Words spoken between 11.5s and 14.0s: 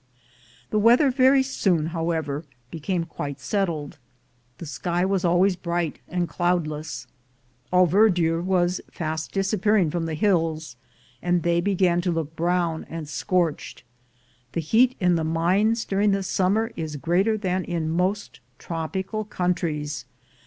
began to look bro\\^l and scorched.